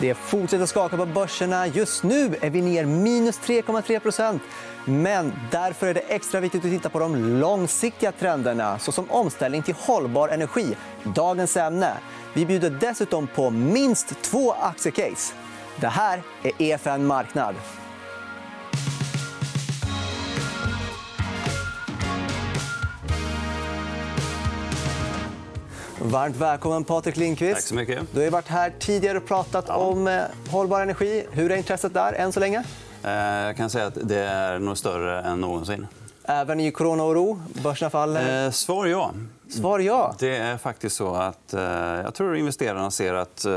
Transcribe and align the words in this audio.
Det 0.00 0.14
fortsätter 0.14 0.66
skaka 0.66 0.96
på 0.96 1.06
börserna. 1.06 1.66
Just 1.66 2.02
nu 2.02 2.36
är 2.40 2.50
vi 2.50 2.62
ner 2.62 2.84
minus 2.84 3.40
3,3% 3.40 4.40
Men 4.84 5.32
därför 5.50 5.86
är 5.86 5.94
det 5.94 6.00
extra 6.00 6.40
viktigt 6.40 6.64
att 6.64 6.70
titta 6.70 6.88
på 6.88 6.98
de 6.98 7.40
långsiktiga 7.40 8.12
trenderna 8.12 8.78
såsom 8.78 9.10
omställning 9.10 9.62
till 9.62 9.74
hållbar 9.78 10.28
energi. 10.28 10.76
Dagens 11.02 11.56
ämne. 11.56 11.92
Vi 12.34 12.46
bjuder 12.46 12.70
dessutom 12.70 13.26
på 13.26 13.50
minst 13.50 14.22
två 14.22 14.52
aktiecase. 14.52 15.34
Det 15.76 15.88
här 15.88 16.22
är 16.42 16.52
EFN 16.58 17.06
Marknad. 17.06 17.54
Varmt 26.02 26.36
välkommen, 26.36 26.84
Patrik 26.84 27.16
Lindqvist. 27.16 27.54
Tack 27.54 27.64
så 27.64 27.74
mycket. 27.74 28.06
Du 28.12 28.24
har 28.24 28.30
varit 28.30 28.48
här 28.48 28.72
tidigare 28.78 29.18
och 29.18 29.26
pratat 29.26 29.64
ja. 29.68 29.74
om 29.74 30.08
eh, 30.08 30.22
hållbar 30.50 30.80
energi. 30.80 31.26
Hur 31.30 31.52
är 31.52 31.56
intresset 31.56 31.94
där 31.94 32.12
än 32.12 32.32
så 32.32 32.40
länge? 32.40 32.64
Eh, 33.04 33.12
jag 33.12 33.56
kan 33.56 33.70
säga 33.70 33.86
att 33.86 33.98
det 34.02 34.18
är 34.18 34.58
nog 34.58 34.78
större 34.78 35.22
än 35.22 35.40
någonsin. 35.40 35.86
Även 36.24 36.60
i 36.60 36.70
coronaoro? 36.70 37.40
Börserna 37.62 37.90
faller? 37.90 38.46
Eh, 38.46 38.50
svar 38.50 38.86
ja. 38.86 39.12
Svar 39.48 39.78
ja. 39.78 40.14
Det 40.18 40.36
är 40.36 40.56
faktiskt 40.56 40.96
så 40.96 41.14
att 41.14 41.54
eh, 41.54 41.62
jag 42.04 42.14
tror 42.14 42.36
investerarna 42.36 42.90
ser 42.90 43.14
att 43.14 43.44
eh, 43.44 43.52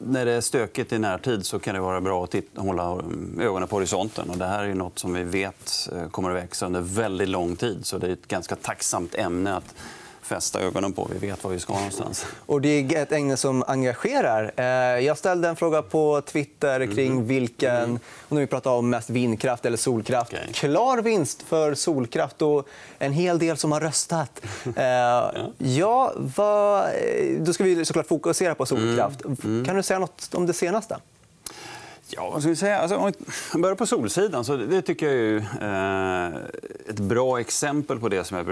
när 0.00 0.24
det 0.24 0.32
är 0.32 0.40
stökigt 0.40 0.92
i 0.92 0.98
närtid 0.98 1.46
så 1.46 1.58
kan 1.58 1.74
det 1.74 1.80
vara 1.80 2.00
bra 2.00 2.24
att 2.24 2.30
titta, 2.30 2.60
hålla 2.60 3.02
ögonen 3.40 3.68
på 3.68 3.76
horisonten. 3.76 4.30
Och 4.30 4.38
det 4.38 4.46
här 4.46 4.64
är 4.64 4.74
nåt 4.74 4.98
som 4.98 5.14
vi 5.14 5.22
vet 5.22 5.88
kommer 6.10 6.30
att 6.30 6.36
växa 6.36 6.66
under 6.66 6.80
väldigt 6.80 7.28
lång 7.28 7.56
tid. 7.56 7.86
Så 7.86 7.98
det 7.98 8.06
är 8.06 8.12
ett 8.12 8.28
ganska 8.28 8.56
tacksamt 8.56 9.14
ämne 9.14 9.56
att 9.56 9.74
fästa 10.28 10.60
ögonen 10.60 10.92
på. 10.92 11.08
Vi 11.12 11.26
vet 11.26 11.44
var 11.44 11.50
vi 11.50 11.60
ska 11.60 11.74
någonstans. 11.74 12.26
Och 12.46 12.60
det 12.60 12.68
är 12.68 13.02
ett 13.02 13.12
ämne 13.12 13.36
som 13.36 13.64
engagerar. 13.66 14.52
Eh, 14.56 14.64
jag 15.04 15.18
ställde 15.18 15.48
en 15.48 15.56
fråga 15.56 15.82
på 15.82 16.20
Twitter 16.20 16.86
kring 16.94 17.12
mm. 17.12 17.26
vilken... 17.26 17.98
Om 18.28 18.36
vi 18.36 18.46
pratar 18.46 18.70
om 18.70 18.90
mest 18.90 19.10
vindkraft 19.10 19.66
eller 19.66 19.76
solkraft. 19.76 20.32
Okay. 20.32 20.52
Klar 20.52 21.02
vinst 21.02 21.42
för 21.42 21.74
solkraft 21.74 22.42
och 22.42 22.68
en 22.98 23.12
hel 23.12 23.38
del 23.38 23.56
som 23.56 23.72
har 23.72 23.80
röstat. 23.80 24.40
Eh, 24.76 25.44
ja. 25.58 26.12
vad... 26.16 26.84
Då 27.38 27.52
ska 27.52 27.64
vi 27.64 27.84
såklart 27.84 28.06
fokusera 28.06 28.54
på 28.54 28.66
solkraft. 28.66 29.24
Mm. 29.24 29.36
Mm. 29.44 29.64
Kan 29.64 29.76
du 29.76 29.82
säga 29.82 29.98
nåt 29.98 30.34
om 30.34 30.46
det 30.46 30.52
senaste? 30.52 30.96
Ja, 32.10 32.30
vad 32.30 32.42
ska 32.42 32.50
vi 32.50 32.56
säga? 32.56 32.78
Alltså, 32.78 32.96
om 32.96 33.12
vi 33.54 33.60
börjar 33.60 33.76
på 33.76 33.86
Solsidan. 33.86 34.44
Så 34.44 34.56
det 34.56 34.82
tycker 34.82 35.06
jag 35.06 35.44
är 35.60 36.30
eh, 36.30 36.36
ett 36.88 37.00
bra 37.00 37.40
exempel 37.40 38.00
på 38.00 38.08
det 38.08 38.24
som 38.24 38.36
jag, 38.36 38.44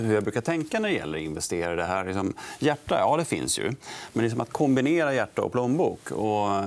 hur 0.00 0.14
jag 0.14 0.22
brukar 0.22 0.40
tänka 0.40 0.80
när 0.80 0.88
det 0.88 0.94
gäller 0.94 1.18
investerare. 1.18 1.76
Det 1.76 1.84
här, 1.84 2.04
liksom, 2.04 2.34
hjärta, 2.58 2.98
ja, 2.98 3.16
det 3.16 3.24
finns 3.24 3.58
ju. 3.58 3.72
Men 4.12 4.22
liksom 4.22 4.40
att 4.40 4.52
kombinera 4.52 5.14
hjärta 5.14 5.42
och 5.42 5.52
plånbok. 5.52 6.10
Och 6.10 6.62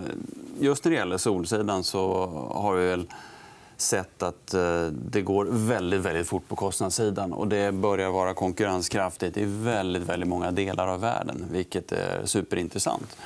just 0.59 0.83
när 0.83 0.91
det 0.91 0.97
gäller 0.97 1.17
Solsidan 1.17 1.83
så 1.83 2.25
har 2.53 2.75
vi 2.75 2.87
väl 2.87 3.07
sett 3.77 4.23
att 4.23 4.53
eh, 4.53 4.85
det 4.85 5.21
går 5.21 5.47
väldigt, 5.49 6.01
väldigt 6.01 6.27
fort 6.27 6.47
på 6.47 6.55
kostnadssidan. 6.55 7.33
Och 7.33 7.47
det 7.47 7.71
börjar 7.71 8.09
vara 8.09 8.33
konkurrenskraftigt 8.33 9.37
i 9.37 9.45
väldigt, 9.45 10.03
väldigt 10.03 10.29
många 10.29 10.51
delar 10.51 10.87
av 10.87 11.01
världen, 11.01 11.45
vilket 11.51 11.91
är 11.91 12.25
superintressant. 12.25 13.17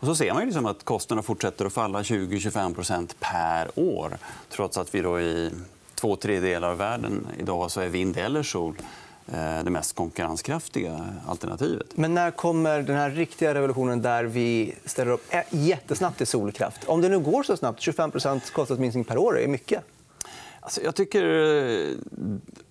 Och 0.00 0.06
så 0.06 0.14
ser 0.14 0.34
man 0.34 0.44
liksom 0.44 0.66
att 0.66 0.84
kostnaderna 0.84 1.22
fortsätter 1.22 1.64
att 1.64 1.72
falla 1.72 2.02
20-25% 2.02 3.14
per 3.20 3.70
år 3.74 4.18
trots 4.50 4.78
att 4.78 4.94
vi 4.94 5.00
då 5.00 5.20
i 5.20 5.50
två 5.94 6.16
tredjedelar 6.16 6.70
av 6.70 6.78
världen 6.78 7.26
idag 7.38 7.70
så 7.70 7.80
är 7.80 7.88
vind 7.88 8.16
eller 8.16 8.42
sol 8.42 8.74
eh, 9.32 9.64
det 9.64 9.70
mest 9.70 9.96
konkurrenskraftiga 9.96 11.08
alternativet. 11.26 11.86
Men 11.94 12.14
när 12.14 12.30
kommer 12.30 12.82
den 12.82 12.96
här 12.96 13.10
riktiga 13.10 13.54
revolutionen 13.54 14.02
där 14.02 14.24
vi 14.24 14.74
ställer 14.84 15.10
upp 15.10 15.34
eh, 15.34 15.40
jättesnabbt 15.50 16.20
i 16.20 16.26
solkraft? 16.26 16.84
Om 16.84 17.00
det 17.00 17.08
nu 17.08 17.18
går 17.18 17.42
så 17.42 17.56
snabbt, 17.56 17.80
25% 17.80 18.52
kostnadsminskning 18.52 19.04
per 19.04 19.18
år 19.18 19.40
är 19.40 19.48
mycket. 19.48 19.84
Alltså, 20.60 20.82
jag 20.82 20.94
tycker... 20.94 21.96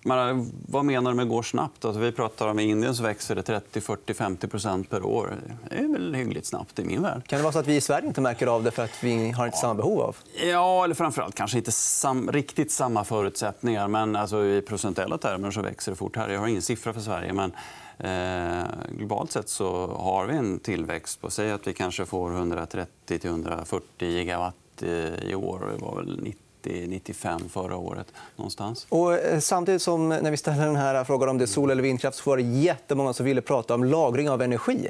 Man, 0.02 0.50
vad 0.68 0.84
menar 0.84 1.10
du 1.10 1.16
med 1.16 1.28
går 1.28 1.42
snabbt? 1.42 1.84
Alltså, 1.84 2.00
vi 2.00 2.12
pratar 2.12 2.48
om 2.48 2.58
I 2.58 2.62
Indien 2.62 2.94
så 2.94 3.02
växer 3.02 3.34
det 3.34 3.42
30, 3.42 3.80
40, 3.80 4.12
50% 4.12 4.84
per 4.88 5.02
år. 5.02 5.34
Det 5.70 5.76
är 5.76 5.88
väl 5.88 6.14
hyggligt 6.14 6.46
snabbt 6.46 6.78
i 6.78 6.84
min 6.84 7.02
värld. 7.02 7.26
Kan 7.26 7.36
det 7.36 7.42
vara 7.42 7.52
så 7.52 7.58
att 7.58 7.66
vi 7.66 7.76
i 7.76 7.80
Sverige 7.80 8.06
inte 8.06 8.20
märker 8.20 8.46
av 8.46 8.62
det 8.62 8.70
för 8.70 8.84
att 8.84 9.04
vi 9.04 9.30
har 9.30 9.46
inte 9.46 9.58
samma 9.58 9.74
behov 9.74 10.00
av? 10.00 10.16
Ja, 10.44 10.84
eller 10.84 10.94
framförallt 10.94 11.34
kanske 11.34 11.58
inte 11.58 11.72
sam, 11.72 12.32
riktigt 12.32 12.72
samma 12.72 13.04
förutsättningar. 13.04 13.88
Men 13.88 14.16
alltså, 14.16 14.44
i 14.44 14.62
procentuella 14.62 15.18
termer 15.18 15.50
så 15.50 15.62
växer 15.62 15.92
det 15.92 15.96
fort 15.96 16.16
här. 16.16 16.28
Jag 16.28 16.40
har 16.40 16.46
ingen 16.46 16.62
siffra 16.62 16.92
för 16.92 17.00
Sverige. 17.00 17.32
Men 17.32 17.52
eh, 17.98 18.66
globalt 18.98 19.32
sett 19.32 19.48
så 19.48 19.86
har 19.86 20.26
vi 20.26 20.36
en 20.36 20.58
tillväxt 20.58 21.20
på... 21.20 21.30
Säg 21.30 21.50
att 21.50 21.66
vi 21.66 21.72
kanske 21.72 22.06
får 22.06 22.30
130-140 22.30 23.80
gigawatt 23.98 24.54
i 25.22 25.34
år. 25.34 25.72
Det 25.72 25.84
var 25.84 25.96
väl 25.96 26.20
90 26.22 26.49
90-95 26.62 27.48
förra 27.48 27.76
året. 27.76 28.06
någonstans. 28.36 28.86
Och 28.88 29.14
eh, 29.14 29.40
samtidigt 29.40 29.82
som 29.82 30.08
när 30.08 30.30
vi 30.30 30.36
ställer 30.36 30.66
den 30.66 30.76
här 30.76 31.04
frågan 31.04 31.28
om 31.28 31.38
det 31.38 31.44
är 31.44 31.46
sol 31.46 31.70
eller 31.70 31.82
vindkraft 31.82 32.18
så 32.18 32.30
var 32.30 32.36
det 32.36 32.42
jättemånga 32.42 33.12
som 33.12 33.26
ville 33.26 33.40
prata 33.40 33.74
om 33.74 33.84
lagring 33.84 34.30
av 34.30 34.42
energi. 34.42 34.88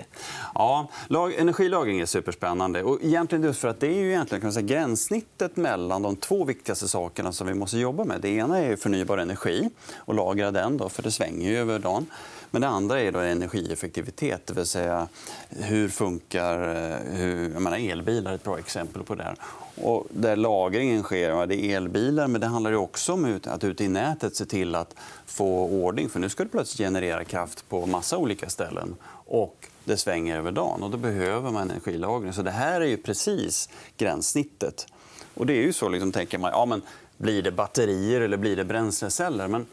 Ja, 0.54 0.88
lag, 1.08 1.34
energilagring 1.34 2.00
är 2.00 2.06
superspännande. 2.06 2.82
Och 2.82 2.98
egentligen 3.02 3.44
just 3.44 3.60
för 3.60 3.68
att 3.68 3.80
det 3.80 3.86
är 3.86 3.98
ju 3.98 4.08
egentligen 4.08 4.40
kan 4.40 4.46
man 4.46 4.52
säga, 4.52 4.66
gränssnittet 4.66 5.56
mellan 5.56 6.02
de 6.02 6.16
två 6.16 6.44
viktigaste 6.44 6.88
sakerna 6.88 7.32
som 7.32 7.46
vi 7.46 7.54
måste 7.54 7.78
jobba 7.78 8.04
med. 8.04 8.20
Det 8.20 8.28
ena 8.28 8.58
är 8.58 8.76
förnybar 8.76 9.18
energi 9.18 9.70
och 9.96 10.14
lagra 10.14 10.50
den, 10.50 10.76
då, 10.76 10.88
för 10.88 11.02
det 11.02 11.10
svänger 11.10 11.50
ju 11.50 11.58
över 11.58 11.78
dagen. 11.78 12.06
Men 12.50 12.62
det 12.62 12.68
andra 12.68 13.00
är 13.00 13.12
då 13.12 13.18
energieffektivitet. 13.18 14.46
Det 14.46 14.54
vill 14.54 14.66
säga, 14.66 15.08
hur 15.48 15.88
funkar... 15.88 16.76
Eh, 16.76 17.16
hur, 17.16 17.52
jag 17.52 17.62
menar, 17.62 17.90
elbilar 17.90 18.30
är 18.30 18.34
ett 18.34 18.44
bra 18.44 18.58
exempel 18.58 19.02
på 19.02 19.14
det. 19.14 19.34
Och 19.74 20.06
där 20.10 20.36
lagringen 20.36 21.02
sker, 21.02 21.46
det 21.46 21.56
är 21.56 21.76
elbilar, 21.76 22.28
men 22.28 22.40
det 22.40 22.46
handlar 22.46 22.72
också 22.72 23.12
om 23.12 23.40
att 23.46 23.64
ute 23.64 23.84
i 23.84 23.88
nätet 23.88 24.36
se 24.36 24.44
till 24.44 24.74
att 24.74 24.94
få 25.26 25.68
ordning. 25.68 26.08
För 26.08 26.20
nu 26.20 26.28
ska 26.28 26.42
du 26.44 26.50
plötsligt 26.50 26.86
generera 26.86 27.24
kraft 27.24 27.68
på 27.68 27.86
massa 27.86 28.16
olika 28.18 28.48
ställen. 28.48 28.96
Och 29.26 29.68
det 29.84 29.96
svänger 29.96 30.36
över 30.36 30.52
dagen. 30.52 30.82
Och 30.82 30.90
då 30.90 30.96
behöver 30.96 31.50
man 31.50 31.70
energilagring. 31.70 32.32
Så 32.32 32.42
det 32.42 32.50
här 32.50 32.80
är 32.80 32.86
ju 32.86 32.96
precis 32.96 33.68
gränssnittet. 33.96 34.86
Och 35.34 35.46
det 35.46 35.52
är 35.52 35.62
ju 35.62 35.72
så, 35.72 35.88
liksom, 35.88 36.12
tänker 36.12 36.38
man, 36.38 36.50
ja, 36.50 36.66
men 36.66 36.82
blir 37.16 37.42
det 37.42 37.52
batterier 37.52 38.20
eller 38.20 38.36
blir 38.36 38.56
det 38.56 38.64
bränsleceller? 38.64 39.48
Men 39.48 39.66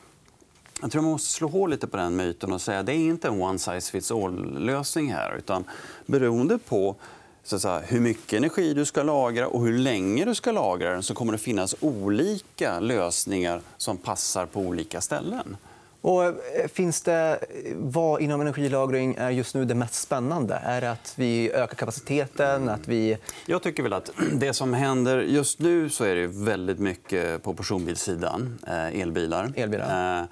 jag 0.82 0.92
tror 0.92 1.02
man 1.02 1.12
måste 1.12 1.32
slå 1.32 1.48
hål 1.48 1.70
lite 1.70 1.88
på 1.88 1.98
den 1.98 2.16
myten 2.16 2.54
och 2.54 2.62
säga 2.62 2.80
att 2.80 2.86
det 2.86 2.94
är 2.94 3.10
inte 3.10 3.28
en 3.28 3.42
one 3.42 3.60
size 3.60 3.92
fits 3.92 4.12
all-lösning 4.12 5.14
här. 5.14 5.36
Utan 5.38 5.64
beroende 6.06 6.58
på 6.58 6.96
så 7.44 7.60
säga, 7.60 7.80
hur 7.80 8.00
mycket 8.00 8.34
energi 8.34 8.74
du 8.74 8.86
ska 8.86 9.04
lagra 9.04 9.48
och 9.48 9.66
hur 9.66 9.78
länge 9.78 10.26
du 10.26 10.36
ska 10.36 10.52
lagra 10.52 10.92
den 10.92 11.04
så 11.04 11.14
kommer 11.14 11.32
det 11.32 11.38
finnas 11.38 11.76
olika 11.80 12.80
lösningar 12.80 13.62
som 13.78 13.98
passar 13.98 14.46
på 14.46 14.60
olika 14.60 15.02
ställen. 15.02 15.58
Och 16.02 16.26
eh, 16.26 16.34
finns 16.74 17.02
det, 17.02 17.40
vad 17.76 18.22
inom 18.22 18.42
energilagring 18.42 19.16
är 19.16 19.30
just 19.30 19.56
nu 19.56 19.66
det 19.66 19.76
mest 19.76 19.94
spännande? 19.94 20.56
Är 20.56 20.82
det 20.82 20.92
att 20.92 21.14
vi 21.16 21.52
ökar 21.52 21.76
kapaciteten? 21.76 22.70
Att 22.70 22.88
vi... 22.88 23.18
Jag 23.46 23.64
tycker 23.64 23.84
väl 23.84 23.94
att 23.94 24.12
det 24.34 24.54
som 24.54 24.74
händer 24.74 25.22
just 25.22 25.60
nu 25.60 25.90
så 25.90 26.04
är 26.04 26.16
det 26.16 26.28
väldigt 26.28 26.80
mycket 26.80 27.44
på 27.44 27.54
personbilssidan. 27.54 28.60
Eh, 28.68 29.02
elbilar. 29.02 29.54
elbilar. 29.56 30.28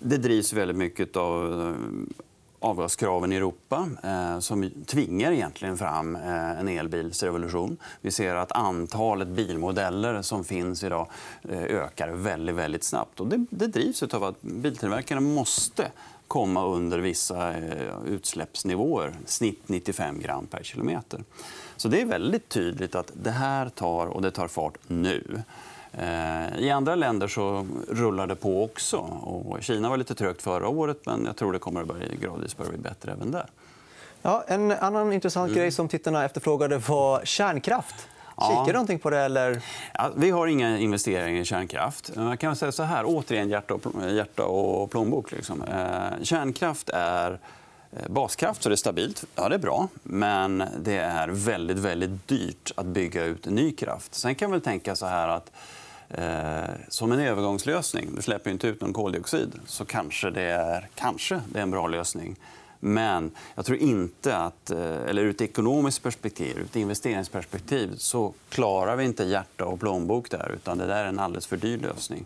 Det 0.00 0.16
drivs 0.16 0.52
väldigt 0.52 0.76
mycket 0.76 1.16
av 1.16 1.60
eh, 1.60 1.74
avgaskraven 2.60 3.32
i 3.32 3.36
Europa 3.36 3.88
eh, 4.02 4.38
som 4.38 4.70
tvingar 4.86 5.32
egentligen 5.32 5.78
fram 5.78 6.16
eh, 6.16 6.60
en 6.60 6.68
elbilsrevolution. 6.68 7.76
Vi 8.00 8.10
ser 8.10 8.34
att 8.34 8.52
antalet 8.52 9.28
bilmodeller 9.28 10.22
som 10.22 10.44
finns 10.44 10.84
idag 10.84 11.08
eh, 11.48 11.62
ökar 11.62 12.08
väldigt, 12.08 12.54
väldigt 12.54 12.84
snabbt. 12.84 13.20
Och 13.20 13.26
det, 13.26 13.46
det 13.50 13.66
drivs 13.66 14.02
av 14.02 14.24
att 14.24 14.42
biltillverkarna 14.42 15.20
måste 15.20 15.90
komma 16.28 16.66
under 16.66 16.98
vissa 16.98 17.56
eh, 17.56 17.94
utsläppsnivåer, 18.06 19.12
snitt 19.26 19.68
95 19.68 20.20
gram 20.20 20.46
per 20.46 20.62
kilometer. 20.62 21.24
Så 21.76 21.88
det 21.88 22.00
är 22.00 22.06
väldigt 22.06 22.48
tydligt 22.48 22.94
att 22.94 23.12
det 23.22 23.30
här 23.30 23.68
tar, 23.68 24.06
och 24.06 24.22
det 24.22 24.30
tar 24.30 24.48
fart 24.48 24.78
nu. 24.86 25.42
Eh, 25.92 26.58
I 26.58 26.70
andra 26.70 26.94
länder 26.94 27.28
så 27.28 27.66
rullar 27.88 28.26
det 28.26 28.36
på 28.36 28.64
också. 28.64 28.96
Och 29.22 29.62
Kina 29.62 29.88
var 29.88 29.96
lite 29.96 30.14
trögt 30.14 30.42
förra 30.42 30.68
året, 30.68 30.98
men 31.06 31.24
jag 31.24 31.36
tror 31.36 31.52
det 31.52 31.58
kommer 31.58 31.80
att 31.80 31.86
börja, 31.86 32.06
gradvis 32.20 32.56
börja 32.56 32.70
bli 32.70 32.78
bättre 32.78 33.12
även 33.12 33.30
där. 33.30 33.46
Ja, 34.22 34.44
en 34.46 34.72
annan 34.72 35.12
intressant 35.12 35.48
mm. 35.48 35.58
grej 35.58 35.70
som 35.70 35.88
tittarna 35.88 36.24
efterfrågade 36.24 36.78
var 36.78 37.24
kärnkraft. 37.24 38.08
Kikar 38.40 38.66
du 38.66 38.72
någonting 38.72 38.98
på 38.98 39.10
det? 39.10 39.18
Eller? 39.18 39.62
Ja, 39.94 40.10
vi 40.16 40.30
har 40.30 40.46
inga 40.46 40.78
investeringar 40.78 41.40
i 41.40 41.44
kärnkraft. 41.44 42.16
Man 42.16 42.36
kan 42.36 42.56
säga 42.56 42.72
så 42.72 42.82
här, 42.82 43.04
återigen 43.06 43.48
hjärta 43.48 43.74
och, 43.74 44.10
hjärta 44.10 44.44
och 44.44 44.90
plånbok. 44.90 45.32
Liksom. 45.32 45.62
Eh, 45.62 46.22
kärnkraft 46.22 46.88
är 46.88 47.30
eh, 47.30 47.38
Eh, 47.92 48.08
baskraft, 48.08 48.62
så 48.62 48.68
det 48.68 48.74
är 48.74 48.76
stabilt. 48.76 49.24
Ja, 49.34 49.48
det 49.48 49.54
är 49.54 49.58
bra. 49.58 49.88
Men 50.02 50.64
det 50.78 50.96
är 50.96 51.28
väldigt, 51.28 51.78
väldigt 51.78 52.28
dyrt 52.28 52.72
att 52.76 52.86
bygga 52.86 53.24
ut 53.24 53.46
ny 53.46 53.72
kraft. 53.72 54.14
Sen 54.14 54.34
kan 54.34 54.50
man 54.50 54.60
tänka 54.60 54.96
så 54.96 55.06
här 55.06 55.28
att 55.28 55.50
Eh, 56.10 56.74
som 56.88 57.12
en 57.12 57.20
övergångslösning. 57.20 58.14
Du 58.14 58.22
släpper 58.22 58.50
inte 58.50 58.68
ut 58.68 58.80
någon 58.80 58.92
koldioxid. 58.92 59.60
Så 59.66 59.84
kanske 59.84 60.30
det, 60.30 60.42
är, 60.42 60.88
kanske 60.94 61.40
det 61.48 61.58
är 61.58 61.62
en 61.62 61.70
bra 61.70 61.86
lösning. 61.86 62.36
Men 62.80 63.30
jag 63.54 63.66
tror 63.66 63.78
inte 63.78 64.36
att, 64.36 64.70
eh, 64.70 64.80
eller 64.80 65.22
ur 65.22 65.30
ett 65.30 65.40
ekonomiskt 65.40 66.02
perspektiv, 66.02 66.58
ur 66.58 66.64
ett 66.64 66.76
investeringsperspektiv 66.76 67.94
så 67.96 68.32
klarar 68.48 68.96
vi 68.96 69.04
inte 69.04 69.24
hjärta 69.24 69.64
och 69.64 69.80
plånbok 69.80 70.30
där. 70.30 70.52
utan 70.54 70.78
Det 70.78 70.86
där 70.86 71.04
är 71.04 71.08
en 71.08 71.18
alldeles 71.18 71.46
för 71.46 71.56
dyr 71.56 71.78
lösning 71.78 72.24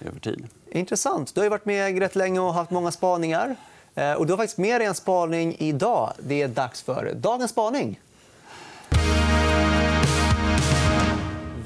över 0.00 0.20
tid. 0.20 0.46
Intressant. 0.70 1.34
Du 1.34 1.40
har 1.40 1.48
varit 1.48 1.64
med 1.64 1.98
rätt 1.98 2.16
länge 2.16 2.40
och 2.40 2.54
haft 2.54 2.70
många 2.70 2.92
spaningar. 2.92 3.56
Eh, 3.94 4.12
och 4.12 4.26
du 4.26 4.32
har 4.32 4.36
faktiskt 4.36 4.58
med 4.58 4.80
dig 4.80 4.88
en 4.88 4.94
spaning 4.94 5.56
idag. 5.58 6.12
Det 6.18 6.42
är 6.42 6.48
dags 6.48 6.82
för 6.82 7.12
dagens 7.14 7.50
spaning. 7.50 8.00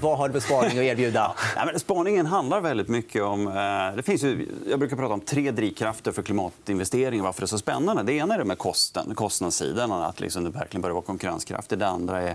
Vad 0.01 0.19
har 0.19 0.29
du 0.29 0.33
för 0.33 0.41
spaning 0.41 0.71
att 0.71 0.85
erbjuda? 0.85 1.35
ja, 1.57 1.65
men 1.65 1.81
spaningen 1.81 2.27
handlar 2.27 2.61
väldigt 2.61 2.89
mycket 2.89 3.23
om... 3.23 3.47
Eh, 3.47 3.97
det 3.97 4.03
finns 4.03 4.23
ju, 4.23 4.49
jag 4.69 4.79
brukar 4.79 4.97
prata 4.97 5.15
om 5.15 5.21
tre 5.21 5.51
drivkrafter 5.51 6.13
för 6.13 6.23
klimatinvesteringar. 6.23 7.25
Varför 7.25 7.41
det 7.41 7.45
är 7.45 7.47
så 7.47 7.59
spännande. 7.59 8.03
Det 8.03 8.13
ena 8.13 8.35
är 8.35 8.39
det 8.39 8.45
med 8.45 8.59
kosten, 8.59 9.15
kostnadssidan, 9.15 9.93
att 9.93 10.21
liksom 10.21 10.45
det 10.45 10.51
verkligen 10.51 10.83
börjar 10.83 10.95
vara 10.95 11.05
konkurrenskraftigt. 11.05 11.81
Det 11.81 11.89
andra 11.89 12.23
är 12.23 12.35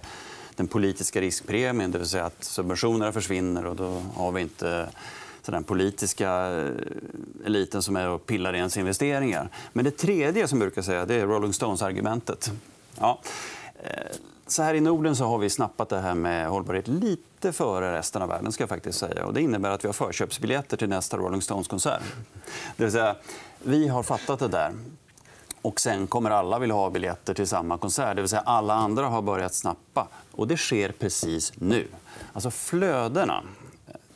den 0.56 0.68
politiska 0.68 1.22
riskpremien, 1.22 1.92
det 1.92 1.98
vill 1.98 2.08
säga 2.08 2.26
att 2.26 2.44
subventionerna 2.44 3.12
försvinner 3.12 3.66
och 3.66 3.76
då 3.76 4.02
har 4.16 4.32
vi 4.32 4.42
inte 4.42 4.90
så 5.42 5.52
den 5.52 5.64
politiska 5.64 6.32
eh, 6.32 7.46
eliten 7.46 7.82
som 7.82 7.96
är 7.96 8.10
och 8.10 8.26
pillar 8.26 8.54
i 8.54 8.58
ens 8.58 8.78
investeringar. 8.78 9.50
Men 9.74 9.86
det 9.86 9.92
tredje 9.92 10.48
som 10.48 10.62
jag 10.62 10.68
brukar 10.68 10.82
säga 10.82 11.06
det 11.06 11.16
är 11.16 11.28
Rolling 11.28 11.54
Stones-argumentet. 11.54 12.52
Ja. 13.00 13.20
Eh, 13.84 14.18
så 14.48 14.64
här 14.64 14.74
I 14.74 14.82
Norden 14.82 15.16
så 15.16 15.26
har 15.26 15.38
vi 15.38 15.50
snappat 15.50 15.90
det 15.90 16.00
här 16.00 16.16
med 16.16 16.48
hållbarhet 16.48 16.88
lite 16.88 17.52
före 17.52 17.98
resten 17.98 18.22
av 18.22 18.30
världen. 18.30 18.52
Ska 18.52 18.62
jag 18.62 18.70
faktiskt 18.70 19.00
säga. 19.00 19.26
Och 19.26 19.34
det 19.34 19.42
innebär 19.42 19.70
att 19.70 19.84
vi 19.84 19.88
har 19.88 19.94
förköpsbiljetter 19.94 20.78
till 20.78 20.90
nästa 20.90 21.18
Rolling 21.18 21.42
Stones-konsert. 21.42 22.02
Det 22.78 22.84
vill 22.84 22.92
säga, 22.92 23.16
vi 23.64 23.88
har 23.88 24.04
fattat 24.04 24.40
det 24.40 24.48
där. 24.48 24.72
Och 25.62 25.80
sen 25.80 26.08
kommer 26.08 26.30
alla 26.30 26.60
vilja 26.60 26.76
ha 26.76 26.90
biljetter 26.90 27.34
till 27.34 27.48
samma 27.48 27.78
konsert. 27.78 28.16
Det 28.16 28.22
vill 28.22 28.30
säga 28.30 28.42
alla 28.42 28.74
andra 28.74 29.08
har 29.08 29.22
börjat 29.22 29.54
snappa. 29.54 30.08
Och 30.32 30.48
det 30.48 30.58
sker 30.58 30.92
precis 30.92 31.54
nu. 31.56 31.88
Alltså 32.34 32.52
flödena 32.52 33.44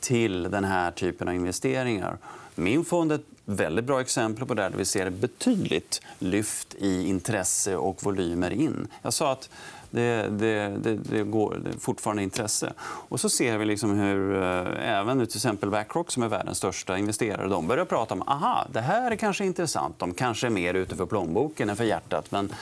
till 0.06 0.44
den 0.44 0.63
här 0.63 0.92
typen 0.92 1.28
av 1.28 1.34
investeringar. 1.34 2.18
Min 2.56 2.86
fond 2.86 3.12
är 3.12 3.16
ett 3.16 3.25
väldigt 3.46 3.86
bra 3.86 4.02
exempel 4.02 4.46
på 4.46 4.54
det 4.54 4.62
där 4.62 4.78
vi 4.78 4.86
ser 4.86 5.10
betydligt 5.10 6.02
lyft 6.19 6.75
i 6.80 7.07
intresse 7.07 7.75
och 7.75 8.04
volymer 8.04 8.52
in. 8.52 8.88
Jag 9.02 9.13
sa 9.13 9.31
att 9.31 9.50
det, 9.92 10.28
det, 10.30 10.78
det, 10.84 10.96
det 10.96 11.24
går 11.24 11.62
det 11.63 11.80
fortfarande 11.80 12.24
intresse. 12.24 12.74
Och 12.80 13.19
så 13.19 13.30
ser 13.30 13.57
vi 13.57 13.66
liksom 13.66 14.00
hur 14.00 14.44
eh, 14.44 14.98
även 14.98 15.28
till 15.28 15.38
exempel 15.38 15.69
Backrock 15.69 16.12
som 16.12 16.24
är 16.24 16.28
världens 16.28 16.57
största 16.57 16.98
investerare, 16.98 17.48
de 17.48 17.68
börjar 17.68 17.86
prata 17.86 18.13
om 18.13 18.22
aha, 18.22 18.68
det 18.72 18.81
här 18.81 19.12
är 19.12 19.16
kanske 19.16 19.46
intressant. 19.46 20.00
De 20.00 20.13
kanske 20.13 20.48
är 20.48 20.52
mer 20.52 20.74
ute 20.74 20.96
för 20.96 21.06
plånboken 21.06 21.69
än 21.69 21.75
för 21.75 21.84
hjärtat. 21.84 22.31
Men 22.31 22.54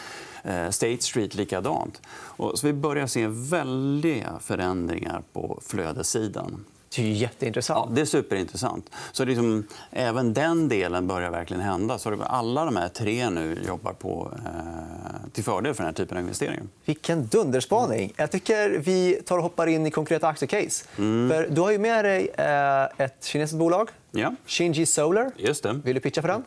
eh, 0.44 0.70
State 0.70 1.02
Street 1.02 1.36
likadant. 1.36 2.02
Och 2.12 2.60
så 2.60 2.68
vi 2.68 2.74
börjar 2.74 3.08
se 3.08 3.28
väldiga 3.28 4.40
förändringar 4.40 5.24
på 5.34 5.60
flödessidan. 5.66 6.66
Det 6.96 7.02
är 7.02 7.06
jätteintressant. 7.06 7.86
Ja, 7.90 7.96
det 7.96 8.02
är 8.02 8.06
superintressant. 8.06 8.90
Så 9.12 9.26
liksom, 9.26 9.68
även 9.92 10.34
den 10.34 10.70
delen 10.70 11.08
börjar 11.08 11.32
verkligen 11.32 11.62
hända. 11.64 11.98
Så 11.98 12.24
alla 12.24 12.66
de 12.66 12.76
här 12.76 12.90
tre 12.90 13.30
nu 13.30 13.58
jobbar 13.68 13.94
på, 13.94 14.32
eh, 14.46 15.32
till 15.34 15.44
fördel 15.44 15.74
för 15.74 15.84
den 15.84 15.88
här 15.88 15.94
typen 15.94 16.18
av 16.18 16.24
investeringar. 16.24 16.64
Vilken 16.86 17.28
dunderspaning. 17.28 18.14
Jag 18.18 18.32
tycker 18.32 18.70
vi 18.70 19.22
tar 19.26 19.38
och 19.38 19.44
hoppar 19.44 19.68
in 19.68 19.86
i 19.88 19.92
konkreta 19.92 20.28
aktiecase. 20.28 20.86
Mm. 20.98 21.30
För 21.30 21.48
du 21.56 21.62
har 21.62 21.72
ju 21.72 21.78
med 21.78 22.06
dig 22.06 22.30
eh, 22.38 22.84
ett 23.06 23.24
kinesiskt 23.26 23.60
bolag 23.60 23.90
Ja. 24.16 24.36
Shinji 24.46 24.86
Solar. 24.86 25.32
Just 25.38 25.64
det. 25.64 25.82
Vill 25.84 25.96
du 25.96 26.02
pitcha 26.02 26.22
för 26.22 26.28
den? 26.28 26.44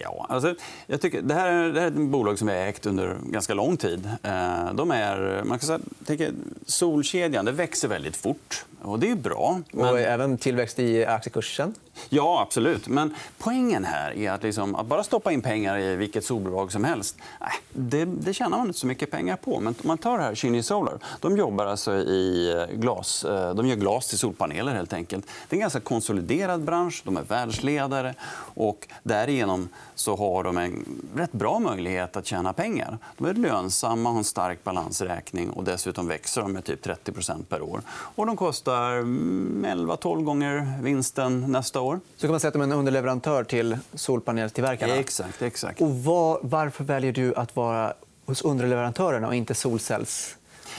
Ja, 0.00 0.26
alltså, 0.28 0.54
jag 0.86 1.00
tycker, 1.00 1.22
det, 1.22 1.34
här 1.34 1.52
är, 1.52 1.72
det 1.72 1.80
här 1.80 1.86
är 1.86 1.90
ett 1.90 1.96
bolag 1.96 2.38
som 2.38 2.48
vi 2.48 2.54
har 2.54 2.60
ägt 2.60 2.86
under 2.86 3.16
ganska 3.26 3.54
lång 3.54 3.76
tid. 3.76 4.10
Eh, 4.22 4.74
de 4.74 4.90
är, 4.90 5.42
man 5.44 5.58
kan 5.58 5.66
säga, 5.66 5.80
tänka, 6.04 6.30
solkedjan 6.66 7.44
det 7.44 7.52
växer 7.52 7.88
väldigt 7.88 8.16
fort. 8.16 8.64
Och 8.82 8.98
det 8.98 9.10
är 9.10 9.14
bra. 9.14 9.60
Men... 9.72 9.88
Och 9.88 10.00
även 10.00 10.38
tillväxt 10.38 10.78
i 10.78 11.04
aktiekursen? 11.04 11.74
Ja, 12.08 12.42
absolut. 12.42 12.88
Men 12.88 13.14
poängen 13.38 13.84
här 13.84 14.16
är 14.16 14.30
att, 14.30 14.42
liksom, 14.42 14.74
att 14.74 14.86
bara 14.86 15.04
stoppa 15.04 15.32
in 15.32 15.42
pengar 15.42 15.78
i 15.78 15.96
vilket 15.96 16.24
solbolag 16.24 16.72
som 16.72 16.84
helst, 16.84 17.16
äh, 17.40 17.46
det, 17.72 18.04
det 18.04 18.32
tjänar 18.32 18.58
man 18.58 18.66
inte 18.66 18.78
så 18.78 18.86
mycket 18.86 19.10
pengar 19.10 19.36
på. 19.36 19.60
Men 19.60 19.74
om 19.82 19.88
man 19.88 19.98
tar 19.98 20.18
det 20.18 20.24
här 20.24 20.34
Shinny 20.34 20.62
Solar, 20.62 20.98
de 21.20 21.36
jobbar 21.36 21.66
alltså 21.66 21.94
i 21.94 22.52
eh, 22.52 22.76
glas. 22.76 23.24
Eh, 23.24 23.54
de 23.54 23.66
gör 23.66 23.76
glas 23.76 24.08
till 24.08 24.18
solpaneler. 24.18 24.74
helt 24.74 24.92
enkelt. 24.92 25.26
Det 25.48 25.54
är 25.54 25.56
en 25.56 25.60
ganska 25.60 25.80
konsoliderad 25.80 26.64
bransch. 26.64 27.02
De 27.04 27.16
är 27.16 27.22
världsledare. 27.22 28.14
och 28.54 28.88
Därigenom 29.02 29.68
så 29.94 30.16
har 30.16 30.44
de 30.44 30.58
en 30.58 30.84
rätt 31.14 31.32
bra 31.32 31.58
möjlighet 31.58 32.16
att 32.16 32.26
tjäna 32.26 32.52
pengar. 32.52 32.98
De 33.18 33.26
är 33.26 33.34
lönsamma, 33.34 34.10
har 34.10 34.18
en 34.18 34.24
stark 34.24 34.64
balansräkning 34.64 35.50
och 35.50 35.64
dessutom 35.64 36.08
växer 36.08 36.42
de 36.42 36.52
med 36.52 36.64
typ 36.64 36.86
30% 36.86 37.44
per 37.44 37.62
år. 37.62 37.80
Och 37.88 38.26
de 38.26 38.36
kostar 38.36 38.92
mm, 38.92 39.66
11-12 39.88 40.22
gånger 40.22 40.82
vinsten 40.82 41.52
nästa 41.52 41.80
år. 41.80 41.89
Så 42.16 42.26
kan 42.26 42.30
man 42.30 42.40
säga 42.40 42.48
att 42.48 42.52
de 42.52 42.62
är 42.62 42.66
en 42.66 42.72
underleverantör 42.72 43.44
till 43.44 43.78
solpanelstillverkarna? 43.94 44.96
Exakt. 44.96 45.42
exakt. 45.42 45.80
Och 45.80 46.04
var, 46.04 46.38
varför 46.42 46.84
väljer 46.84 47.12
du 47.12 47.34
att 47.34 47.56
vara 47.56 47.94
hos 48.26 48.42
underleverantörerna 48.42 49.26
och 49.26 49.34
inte 49.34 49.54
solcells 49.54 50.36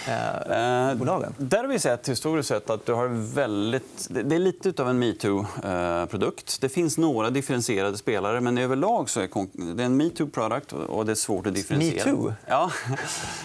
eh, 0.08 0.96
bolagen? 0.96 1.34
Där 1.38 1.58
har 1.58 1.68
vi 1.68 1.80
sett 1.80 2.10
historiskt 2.10 2.50
sett 2.50 2.70
att 2.70 2.86
du 2.86 2.94
har 2.94 3.08
väldigt... 3.34 4.08
Det 4.10 4.36
är 4.36 4.40
lite 4.40 4.82
av 4.82 4.90
en 4.90 5.00
metoo-produkt. 5.00 6.62
Det 6.62 6.70
finns 6.70 6.98
några 6.98 7.30
differentierade 7.30 7.98
spelare, 7.98 8.42
men 8.42 8.58
överlag 8.58 9.10
så 9.10 9.20
är 9.20 9.30
det 9.76 9.84
en 9.84 9.98
metoo-produkt 9.98 10.74
och 10.74 11.06
det 11.06 11.12
är 11.12 11.16
svårt 11.16 11.48
att 11.48 11.56
differentiera. 11.56 12.06
Metoo? 12.06 12.34
Ja. 12.48 12.72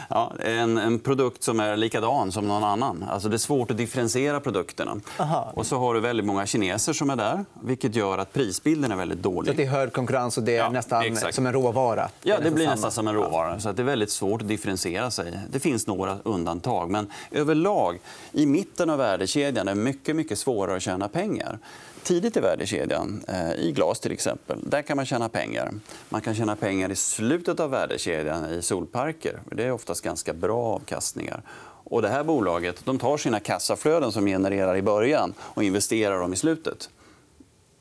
ja 0.09 0.33
en, 0.39 0.79
en 0.79 0.99
produkt 0.99 1.43
som 1.43 1.61
är 1.61 1.77
likadan 1.77 2.33
som 2.33 2.49
någon 2.49 2.65
annan. 2.65 3.05
Alltså 3.11 3.29
det 3.29 3.37
är 3.37 3.39
svårt 3.39 3.71
att 3.71 3.77
differentiera 3.77 4.41
produkterna. 4.41 5.01
Aha. 5.19 5.53
Och 5.55 5.67
så 5.67 5.79
har 5.79 5.95
du 5.95 6.01
väldigt 6.01 6.27
många 6.27 6.47
kineser 6.47 6.93
som 6.93 7.11
är 7.11 7.17
där, 7.17 7.45
vilket 7.63 7.95
gör 7.95 8.19
att 8.19 8.33
prisbilden 8.33 8.93
är 8.93 8.97
väldigt 8.97 9.23
dålig. 9.23 9.53
Så 9.53 9.57
det 9.57 9.65
är 9.65 9.71
hög 9.71 9.93
konkurrens 9.93 10.39
och 10.39 10.43
det 10.43 10.57
är 10.57 10.57
ja, 10.57 10.71
nästan 10.71 11.05
exakt. 11.05 11.35
som 11.35 11.47
en 11.47 11.53
råvara? 11.53 12.09
Ja, 12.23 12.37
det 12.43 12.51
blir 12.51 12.67
nästan 12.67 12.91
som 12.91 13.09
en 13.09 13.15
råvara. 13.15 13.61
Så 13.61 13.73
det 13.73 13.83
är 13.83 13.85
väldigt 13.85 14.11
svårt 14.11 14.43
att 14.43 14.49
differentiera 14.49 15.11
sig. 15.11 15.39
Det 15.51 15.61
finns 15.61 15.87
några 15.87 16.19
undantag 16.23 16.46
undantag. 16.47 16.91
Men 16.91 17.11
överlag, 17.31 17.99
i 18.33 18.47
mitten 18.47 18.91
av 18.91 18.99
värdekedjan 18.99 19.69
är 19.69 19.75
det 19.75 19.81
mycket, 19.81 20.17
mycket 20.17 20.39
svårare 20.39 20.77
att 20.77 20.83
tjäna 20.83 21.09
pengar. 21.09 21.59
Tidigt 22.03 22.37
i 22.37 22.41
värdekedjan, 22.41 23.25
eh, 23.29 23.53
i 23.53 23.73
glas 23.73 24.01
till 24.01 24.13
exempel, 24.13 24.59
där 24.63 24.83
kan 24.83 24.97
man 24.97 25.07
tjäna 25.07 25.29
pengar. 25.29 25.73
Man 26.09 26.21
kan 26.21 26.35
tjäna 26.35 26.57
pengar 26.57 26.93
i 26.93 26.97
slutet 26.97 27.61
av 27.61 27.71
värdekedjan 27.71 28.51
i 28.51 28.63
solparker. 28.63 29.41
Det 29.51 29.65
är 29.65 29.73
oftast 29.73 30.05
ganska 30.05 30.33
bra 30.33 30.65
avkastningar. 30.65 31.43
Och 31.89 32.03
det 32.03 32.09
här 32.09 32.25
bolaget 32.25 32.85
de 32.85 32.99
tar 32.99 33.17
sina 33.17 33.41
kassaflöden 33.41 34.13
som 34.13 34.27
genererar 34.27 34.77
i 34.77 34.83
början 34.83 35.35
och 35.39 35.63
investerar 35.63 36.21
dem 36.21 36.33
i 36.33 36.37
slutet. 36.37 36.91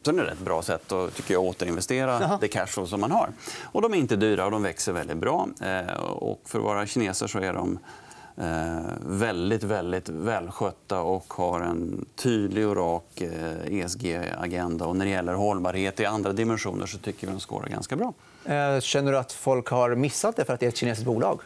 Så 0.06 0.12
det 0.12 0.22
är 0.22 0.26
ett 0.26 0.40
bra 0.40 0.62
sätt 0.62 0.92
att 0.92 1.16
tycker 1.16 1.34
jag, 1.34 1.44
återinvestera 1.44 2.38
det 2.42 2.48
cash 2.48 2.86
som 2.86 3.02
man 3.02 3.12
har. 3.12 3.30
Och 3.64 3.82
de 3.82 3.94
är 3.94 3.98
inte 3.98 4.16
dyra 4.16 4.46
och 4.46 4.52
de 4.52 4.64
växer 4.64 4.94
väldigt 4.94 5.18
bra. 5.18 5.50
Eh, 5.62 6.04
och 6.04 6.42
för 6.46 6.60
att 6.60 6.66
vara 6.66 6.86
kineser 6.86 7.28
så 7.28 7.40
är 7.40 7.54
de 7.54 7.80
väldigt, 9.06 9.64
väldigt 9.64 10.10
välskötta 10.10 11.02
och 11.02 11.34
har 11.34 11.62
en 11.62 12.06
tydlig 12.16 12.68
och 12.68 12.76
rak 12.76 13.22
ESG-agenda. 13.66 14.86
Eh, 14.86 14.88
e 14.88 14.90
och 14.90 14.96
när 14.96 15.06
det 15.06 15.12
gäller 15.12 15.34
hållbarhet 15.34 16.00
i 16.00 16.06
andra 16.06 16.34
dimensioner 16.34 16.86
så 16.86 16.98
tycker 16.98 17.28
vi 17.28 17.34
de 17.34 17.40
skårar 17.40 17.68
ganska 17.68 17.96
bra. 17.96 18.14
Eh, 18.46 18.80
känner 18.80 19.12
du 19.12 19.18
att 19.18 19.32
folk 19.32 19.68
har 19.68 19.96
missat 19.96 20.36
det 20.36 20.46
för 20.46 20.54
att 20.54 20.60
det 20.60 20.66
är 20.66 20.70
ett 20.70 20.78
kinesiskt 20.78 21.06
bolag? 21.06 21.40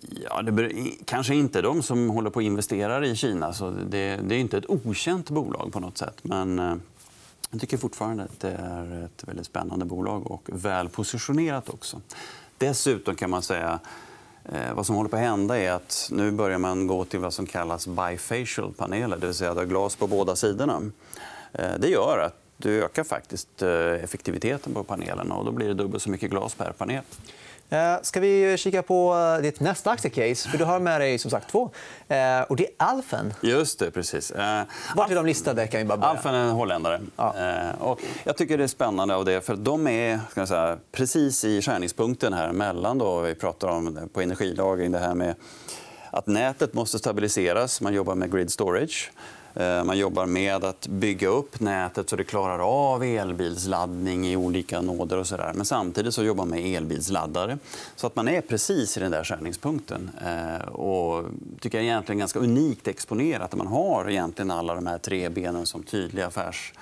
Ja, 0.00 0.42
det 0.42 0.70
kanske 1.04 1.34
inte 1.34 1.62
de 1.62 1.82
som 1.82 2.10
håller 2.10 2.30
på 2.30 2.38
att 2.38 2.44
investera 2.44 3.06
i 3.06 3.16
Kina. 3.16 3.52
Så 3.52 3.70
det, 3.70 4.16
det 4.16 4.34
är 4.34 4.38
inte 4.38 4.58
ett 4.58 4.70
okänt 4.70 5.30
bolag 5.30 5.72
på 5.72 5.80
något 5.80 5.98
sätt. 5.98 6.18
Men 6.22 6.80
jag 7.50 7.60
tycker 7.60 7.76
fortfarande 7.76 8.22
att 8.22 8.40
det 8.40 8.52
är 8.52 9.04
ett 9.04 9.28
väldigt 9.28 9.46
spännande 9.46 9.84
bolag 9.84 10.30
och 10.30 10.50
väl 10.52 10.88
positionerat 10.88 11.68
också. 11.68 12.00
Dessutom 12.58 13.14
kan 13.14 13.30
man 13.30 13.42
säga 13.42 13.80
Eh, 14.52 14.74
vad 14.74 14.86
som 14.86 14.96
håller 14.96 15.10
på 15.10 15.16
att 15.16 15.22
hända 15.22 15.58
är 15.58 15.72
att 15.72 16.08
nu 16.12 16.30
börjar 16.30 16.58
man 16.58 16.86
gå 16.86 17.04
till 17.04 17.20
vad 17.20 17.34
som 17.34 17.46
kallas 17.46 17.86
bifacial-paneler, 17.86 19.16
det 19.16 19.26
vill 19.26 19.34
säga 19.34 19.50
att 19.50 19.56
har 19.56 19.64
glas 19.64 19.96
på 19.96 20.06
båda 20.06 20.36
sidorna. 20.36 20.82
Eh, 21.52 21.72
det 21.78 21.88
gör 21.88 22.18
att 22.26 22.36
du 22.56 22.84
ökar 22.84 23.04
faktiskt 23.04 23.62
eh, 23.62 23.70
effektiviteten 24.04 24.74
på 24.74 24.84
panelerna 24.84 25.34
och 25.34 25.44
då 25.44 25.52
blir 25.52 25.68
det 25.68 25.74
dubbelt 25.74 26.02
så 26.02 26.10
mycket 26.10 26.30
glas 26.30 26.54
per 26.54 26.72
panel. 26.72 27.02
Eh, 27.70 27.96
ska 28.02 28.20
vi 28.20 28.56
kika 28.56 28.82
på 28.82 29.14
eh, 29.14 29.42
ditt 29.42 29.60
nästa 29.60 29.90
aktiecase? 29.90 30.48
För 30.48 30.58
du 30.58 30.64
har 30.64 30.80
med 30.80 31.00
dig 31.00 31.18
som 31.18 31.30
sagt 31.30 31.50
två. 31.50 31.70
Eh, 32.08 32.40
och 32.40 32.56
det 32.56 32.64
är 32.64 32.72
Alfen. 32.76 33.34
Just 33.40 33.78
det, 33.78 33.90
precis. 33.90 34.32
Var 34.94 35.10
är 35.10 35.14
de 35.14 35.26
listade? 35.26 35.66
Kan 35.66 35.78
vi 35.78 35.84
bara 35.84 35.98
börja. 35.98 36.10
Alfen 36.10 36.34
är 36.34 36.44
en 36.44 36.50
holländare. 36.50 37.00
Ja. 37.16 37.34
Och 37.78 38.00
jag 38.24 38.36
tycker 38.36 38.58
det 38.58 38.64
är 38.64 38.68
spännande 38.68 39.14
av 39.14 39.24
det, 39.24 39.40
för 39.40 39.56
de 39.56 39.86
är 39.86 40.20
ska 40.30 40.46
säga, 40.46 40.78
precis 40.92 41.44
i 41.44 41.62
skärningspunkten 41.62 42.32
här 42.32 42.52
mellan 42.52 42.98
då, 42.98 43.20
vi 43.20 43.34
pratar 43.34 43.68
om 43.68 44.08
på 44.12 44.20
energilagring, 44.20 44.92
det 44.92 44.98
här 44.98 45.14
med 45.14 45.34
att 46.10 46.26
nätet 46.26 46.74
måste 46.74 46.98
stabiliseras. 46.98 47.80
Man 47.80 47.94
jobbar 47.94 48.14
med 48.14 48.32
grid 48.32 48.52
storage. 48.52 49.10
Eh, 49.54 49.84
man 49.84 49.98
jobbar 49.98 50.26
med 50.26 50.64
att 50.64 50.86
bygga 50.86 51.28
upp 51.28 51.60
nätet 51.60 52.10
så 52.10 52.16
det 52.16 52.24
klarar 52.24 52.58
av 52.92 53.04
elbilsladdning 53.04 54.26
i 54.26 54.36
olika 54.36 54.80
nåder. 54.80 55.18
Och 55.18 55.26
så 55.26 55.36
där. 55.36 55.52
Men 55.54 55.64
samtidigt 55.64 56.14
så 56.14 56.24
jobbar 56.24 56.44
man 56.44 56.60
med 56.60 56.76
elbilsladdare. 56.76 57.58
Så 57.96 58.06
att 58.06 58.16
man 58.16 58.28
är 58.28 58.40
precis 58.40 58.96
i 58.96 59.00
den 59.00 59.10
där 59.10 59.24
skärningspunkten. 59.24 60.10
Eh, 60.24 60.68
och 60.68 61.24
tycker 61.60 61.78
jag 61.78 61.84
är 61.84 61.88
egentligen 61.88 62.18
ganska 62.18 62.38
unikt 62.38 62.88
exponerat. 62.88 63.56
Man 63.56 63.66
har 63.66 64.10
egentligen 64.10 64.50
alla 64.50 64.74
de 64.74 64.86
här 64.86 64.98
tre 64.98 65.28
benen 65.28 65.66
som 65.66 65.82
tydliga 65.82 66.26
affärs 66.26 66.72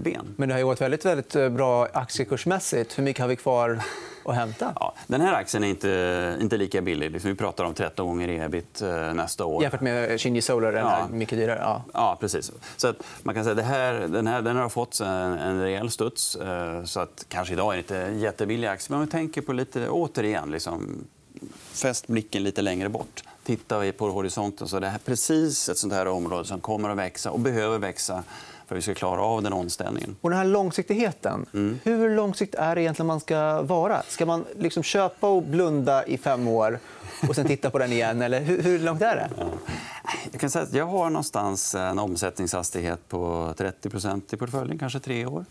ben. 0.00 0.34
Men 0.36 0.48
det 0.48 0.54
har 0.54 0.62
gått 0.62 0.80
väldigt, 0.80 1.04
väldigt 1.04 1.52
bra 1.52 1.88
aktiekursmässigt. 1.92 2.98
Hur 2.98 3.02
mycket 3.02 3.20
har 3.20 3.28
vi 3.28 3.36
kvar 3.36 3.80
att 4.24 4.34
hämta? 4.34 4.72
Ja, 4.76 4.94
den 5.06 5.20
här 5.20 5.34
aktien 5.34 5.64
är 5.64 5.68
inte, 5.68 6.36
inte 6.40 6.56
lika 6.56 6.80
billig. 6.80 7.20
Vi 7.22 7.34
pratar 7.34 7.64
om 7.64 7.74
13 7.74 8.06
gånger 8.06 8.28
ebit 8.28 8.82
eh, 8.82 9.14
nästa 9.14 9.44
år. 9.44 9.62
Jämfört 9.62 9.80
med 9.80 10.20
Shinji 10.20 10.42
Solar, 10.42 10.72
den 10.72 10.86
är 10.86 11.08
mycket 11.08 11.38
dyrare. 11.38 11.58
Ja. 11.62 11.84
ja, 11.92 12.16
precis. 12.20 12.52
Så 12.76 12.88
att 12.88 12.96
man 13.22 13.34
kan 13.34 13.44
säga 13.44 13.54
det 13.54 13.62
här, 13.62 13.94
den, 13.94 14.26
här, 14.26 14.42
den 14.42 14.56
har 14.56 14.68
fått 14.68 15.00
en, 15.00 15.08
en 15.38 15.62
rejäl 15.62 15.90
studs. 15.90 16.36
Eh, 16.36 16.84
så 16.84 17.00
att 17.00 17.26
kanske 17.28 17.54
idag 17.54 17.72
är 17.72 17.76
det 17.76 17.80
inte 17.80 17.98
en 17.98 18.18
jättebillig 18.18 18.68
aktie. 18.68 18.86
Men 18.90 19.00
om 19.00 19.04
vi 19.04 19.10
tänker 19.10 19.40
på 19.40 19.52
lite, 19.52 19.88
återigen, 19.88 20.50
liksom, 20.50 21.04
fäst 21.72 22.06
blicken 22.06 22.42
lite 22.42 22.62
längre 22.62 22.88
bort. 22.88 23.22
Tittar 23.44 23.80
vi 23.80 23.92
på 23.92 24.10
horisonten 24.10 24.68
så 24.68 24.76
är 24.76 24.80
det 24.80 24.88
här 24.88 24.98
precis 25.04 25.68
ett 25.68 25.78
sånt 25.78 25.92
här 25.92 26.06
område 26.06 26.44
som 26.44 26.60
kommer 26.60 26.88
att 26.88 26.96
växa 26.96 27.30
och 27.30 27.40
behöver 27.40 27.78
växa 27.78 28.24
för 28.68 28.74
att 28.74 28.78
vi 28.78 28.82
ska 28.82 28.94
klara 28.94 29.22
av 29.22 29.42
den 29.42 29.52
omställningen. 29.52 30.16
Och 30.20 30.30
den 30.30 30.38
här 30.38 30.46
långsiktigheten, 30.46 31.46
mm. 31.54 31.78
hur 31.84 32.16
långsiktigt 32.16 32.60
är 32.60 32.74
det 32.74 32.82
egentligen 32.82 33.06
man 33.06 33.20
ska 33.20 33.62
vara? 33.62 34.02
Ska 34.08 34.26
man 34.26 34.44
liksom 34.58 34.82
köpa 34.82 35.28
och 35.28 35.42
blunda 35.42 36.06
i 36.06 36.18
fem 36.18 36.48
år 36.48 36.78
och 37.28 37.34
sen 37.34 37.46
titta 37.46 37.70
på 37.70 37.78
den 37.78 37.92
igen? 37.92 38.22
Eller 38.22 38.40
hur, 38.40 38.62
hur 38.62 38.78
långt 38.78 39.02
är 39.02 39.16
det? 39.16 39.30
Jag, 40.32 40.40
kan 40.40 40.50
säga 40.50 40.62
att 40.62 40.72
jag 40.72 40.86
har 40.86 41.10
någonstans 41.10 41.74
en 41.74 41.98
omsättningshastighet 41.98 43.08
på 43.08 43.54
30% 43.56 44.34
i 44.34 44.36
portföljen, 44.36 44.78
kanske 44.78 45.00
tre 45.00 45.26
år. 45.26 45.44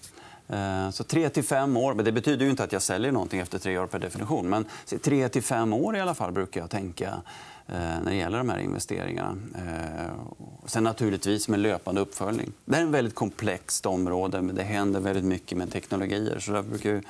Eh, 0.49 0.89
så 0.89 1.03
tre 1.03 1.29
till 1.29 1.43
fem 1.43 1.77
år. 1.77 1.93
Men 1.93 2.05
det 2.05 2.11
betyder 2.11 2.45
ju 2.45 2.51
inte 2.51 2.63
att 2.63 2.71
jag 2.71 2.81
säljer 2.81 3.11
någonting 3.11 3.39
efter 3.39 3.59
tre 3.59 3.77
år 3.77 3.87
per 3.87 3.99
definition. 3.99 4.49
Men 4.49 4.65
tre 5.03 5.29
till 5.29 5.43
fem 5.43 5.73
år 5.73 5.95
i 5.95 5.99
alla 5.99 6.13
fall 6.13 6.31
brukar 6.31 6.61
jag 6.61 6.69
tänka 6.69 7.07
eh, 7.67 7.75
när 7.77 8.11
det 8.11 8.15
gäller 8.15 8.37
de 8.37 8.49
här 8.49 8.59
investeringarna. 8.59 9.37
Eh, 9.55 10.11
sen 10.65 10.83
naturligtvis 10.83 11.47
med 11.47 11.59
löpande 11.59 12.01
uppföljning. 12.01 12.51
Det 12.65 12.77
är 12.77 12.83
ett 12.83 12.89
väldigt 12.89 13.15
komplext 13.15 13.85
område. 13.85 14.41
men 14.41 14.55
Det 14.55 14.63
händer 14.63 14.99
väldigt 14.99 15.25
mycket 15.25 15.57
med 15.57 15.71
teknologier. 15.71 16.39
Så 16.39 16.51
där 16.51 16.61
brukar 16.61 17.01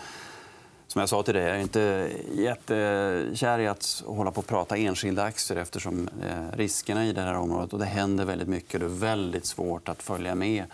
som 0.88 1.00
jag 1.00 1.10
sa 1.10 1.24
till 1.24 1.34
dig, 1.34 1.44
jag 1.44 1.56
är 1.56 1.62
inte 1.62 2.12
jättekär 2.34 3.60
i 3.60 3.68
att 3.68 4.04
hålla 4.06 4.32
på 4.32 4.40
och 4.40 4.48
prata 4.48 4.78
enskilda 4.78 5.24
aktier 5.24 5.58
eftersom 5.58 6.10
riskerna 6.54 7.06
i 7.06 7.14
det 7.14 7.22
här 7.22 7.34
området 7.34 7.74
och 7.74 7.80
det 7.80 7.86
händer 7.86 8.26
väldigt 8.26 8.48
mycket. 8.48 8.80
Det 8.80 8.86
är 8.86 8.90
väldigt 8.90 9.46
svårt 9.46 9.90
att 9.90 10.04
följa 10.04 10.36
med 10.36 10.66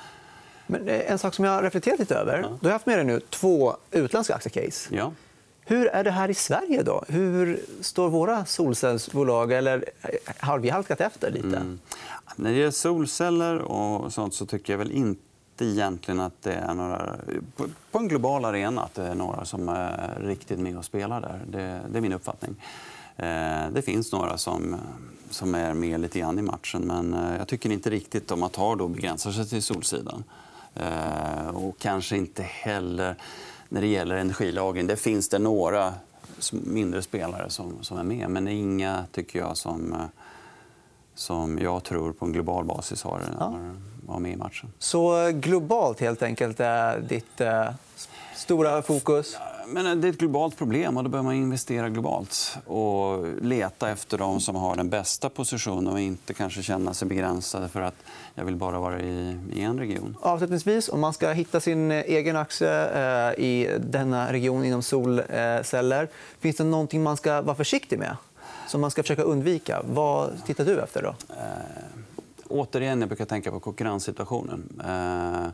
men 0.67 0.87
eh, 0.87 1.11
en 1.11 1.19
sak 1.19 1.33
som 1.33 1.45
jag 1.45 1.51
har 1.51 1.63
reflekterat 1.63 1.99
lite 1.99 2.15
över. 2.15 2.39
Ja. 2.39 2.57
Du 2.61 2.67
har 2.67 2.73
haft 2.73 2.85
med 2.85 2.97
dig 2.97 3.05
nu 3.05 3.19
två 3.19 3.75
utländska 3.91 4.35
aktiecase. 4.35 4.95
Ja. 4.95 5.11
Hur 5.65 5.87
är 5.87 6.03
det 6.03 6.11
här 6.11 6.29
i 6.29 6.33
Sverige? 6.33 6.83
då? 6.83 7.03
Hur 7.07 7.61
står 7.81 8.09
våra 8.09 8.45
solcellsbolag? 8.45 9.51
Eller 9.51 9.85
eh, 10.01 10.09
har 10.39 10.59
vi 10.59 10.69
halkat 10.69 11.01
efter 11.01 11.31
lite? 11.31 11.47
Mm. 11.47 11.79
När 12.35 12.49
det 12.51 12.57
gäller 12.57 12.71
solceller 12.71 13.59
och 13.59 14.13
sånt 14.13 14.33
så 14.33 14.45
tycker 14.45 14.73
jag 14.73 14.77
väl 14.77 14.91
inte 14.91 15.21
egentligen 15.61 16.19
att 16.19 16.41
det 16.41 16.53
är 16.53 16.73
några... 16.73 17.15
På 17.91 17.99
en 17.99 18.07
global 18.07 18.45
arena 18.45 18.81
att 18.81 18.93
det 18.93 19.03
är 19.03 19.15
några 19.15 19.45
som 19.45 19.69
är 19.69 20.17
riktigt 20.21 20.59
med 20.59 20.77
och 20.77 20.85
spelar 20.85 21.21
där. 21.21 21.41
Det, 21.47 21.81
det 21.91 21.97
är 21.97 22.01
min 22.01 22.13
uppfattning. 22.13 22.55
Eh, 23.17 23.69
det 23.71 23.81
finns 23.81 24.11
några 24.11 24.37
som, 24.37 24.75
som 25.29 25.55
är 25.55 25.73
med 25.73 25.99
lite 25.99 26.19
grann 26.19 26.39
i 26.39 26.41
matchen 26.41 26.81
men 26.81 27.15
jag 27.37 27.47
tycker 27.47 27.71
inte 27.71 27.89
riktigt 27.89 28.31
om 28.31 28.43
att 28.43 28.55
ha 28.55 28.75
då 28.75 28.87
begränsar 28.87 29.31
sig 29.31 29.49
till 29.49 29.63
Solsidan. 29.63 30.23
Eh, 30.75 31.47
och 31.47 31.77
kanske 31.79 32.17
inte 32.17 32.43
heller 32.43 33.15
när 33.69 33.81
det 33.81 33.87
gäller 33.87 34.15
energilagring. 34.15 34.87
Det 34.87 34.95
finns 34.95 35.29
det 35.29 35.39
några 35.39 35.93
mindre 36.51 37.01
spelare 37.01 37.49
som, 37.49 37.83
som 37.83 37.97
är 37.97 38.03
med, 38.03 38.29
men 38.29 38.47
inga 38.47 39.05
tycker 39.11 39.39
jag 39.39 39.57
som, 39.57 39.93
eh, 39.93 40.05
som 41.15 41.59
jag 41.59 41.83
tror 41.83 42.13
på 42.13 42.25
en 42.25 42.33
global 42.33 42.65
basis 42.65 43.03
har, 43.03 43.21
har 44.07 44.19
med 44.19 44.31
i 44.31 44.35
matchen. 44.35 44.73
Så 44.79 45.31
globalt 45.33 45.99
helt 45.99 46.23
enkelt 46.23 46.59
är 46.59 46.99
ditt 46.99 47.41
eh, 47.41 47.69
stora 48.35 48.81
fokus? 48.81 49.37
Men 49.67 50.01
det 50.01 50.07
är 50.07 50.09
ett 50.09 50.17
globalt 50.17 50.57
problem 50.57 50.97
och 50.97 51.03
då 51.03 51.09
behöver 51.09 51.29
man 51.29 51.35
investera 51.35 51.89
globalt 51.89 52.57
och 52.65 53.25
leta 53.41 53.89
efter 53.89 54.17
de 54.17 54.39
som 54.39 54.55
har 54.55 54.75
den 54.75 54.89
bästa 54.89 55.29
positionen 55.29 55.93
och 55.93 55.99
inte 55.99 56.33
kanske 56.33 56.63
känna 56.63 56.93
sig 56.93 57.07
begränsade 57.07 57.69
för 57.69 57.81
att 57.81 57.95
jag 58.35 58.45
vill 58.45 58.55
bara 58.55 58.79
vara 58.79 59.01
i, 59.01 59.37
i 59.53 59.61
en 59.61 59.79
region. 59.79 60.17
Avslutningsvis, 60.21 60.89
om 60.89 60.99
man 60.99 61.13
ska 61.13 61.31
hitta 61.31 61.59
sin 61.59 61.91
egen 61.91 62.35
aktie 62.35 62.85
eh, 63.29 63.39
i 63.39 63.77
denna 63.79 64.33
region 64.33 64.65
inom 64.65 64.83
solceller, 64.83 66.09
finns 66.39 66.55
det 66.55 66.63
någonting 66.63 67.03
man 67.03 67.17
ska 67.17 67.41
vara 67.41 67.55
försiktig 67.55 67.99
med? 67.99 68.17
Som 68.67 68.81
man 68.81 68.91
ska 68.91 69.03
försöka 69.03 69.23
undvika? 69.23 69.81
Vad 69.85 70.45
tittar 70.45 70.65
du 70.65 70.79
efter? 70.79 71.01
då? 71.01 71.15
Eh, 71.29 72.03
återigen, 72.47 72.99
jag 72.99 73.09
brukar 73.09 73.25
tänka 73.25 73.51
på 73.51 73.59
konkurrenssituationen. 73.59 74.81
Eh, 74.85 75.47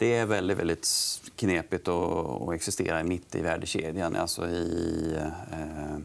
det 0.00 0.16
är 0.16 0.26
väldigt, 0.26 0.58
väldigt 0.58 0.88
knepigt 1.36 1.88
att 1.88 2.54
existera 2.54 3.02
mitt 3.02 3.34
i 3.34 3.40
värdekedjan. 3.40 4.16
Alltså 4.16 4.48
i 4.48 5.14
eh, 5.52 5.98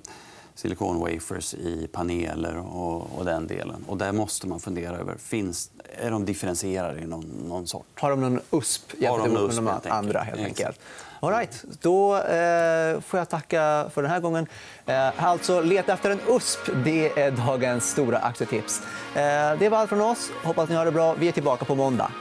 silikonwafers, 0.55 1.53
i 1.53 1.87
paneler 1.91 2.57
och, 2.57 3.17
och, 3.17 3.25
den 3.25 3.47
delen. 3.47 3.85
Och 3.87 3.97
där 3.97 4.11
måste 4.11 4.47
man 4.47 4.59
fundera 4.59 4.97
över 4.97 5.15
finns, 5.17 5.71
är 5.97 6.11
de 6.11 6.25
differentierade 6.25 6.99
i 6.99 7.05
någon, 7.05 7.25
någon 7.47 7.67
sort. 7.67 7.85
Har 7.99 8.09
de 8.09 8.21
någon 8.21 8.39
USP 8.51 8.93
jämfört 8.97 9.31
med 9.31 9.79
de 9.83 9.89
andra? 9.89 10.19
Helt 10.19 10.41
enkelt. 10.41 10.79
All 11.19 11.31
right. 11.31 11.63
Då 11.81 12.17
eh, 12.17 13.01
får 13.01 13.19
jag 13.19 13.29
tacka 13.29 13.89
för 13.93 14.01
den 14.01 14.11
här 14.11 14.19
gången. 14.19 14.47
Eh, 14.85 15.25
alltså, 15.25 15.61
leta 15.61 15.93
efter 15.93 16.09
en 16.09 16.19
USP. 16.27 16.59
Det 16.85 17.19
är 17.19 17.31
dagens 17.31 17.89
stora 17.89 18.17
aktietips. 18.17 18.81
Eh, 19.15 19.59
det 19.59 19.69
var 19.69 19.77
allt 19.77 19.89
från 19.89 20.01
oss. 20.01 20.31
Hoppas 20.43 20.69
ni 20.69 20.75
har 20.75 20.85
det 20.85 20.91
bra. 20.91 21.13
Vi 21.13 21.27
är 21.27 21.31
tillbaka 21.31 21.65
på 21.65 21.75
måndag. 21.75 22.11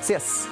Ses! 0.00 0.48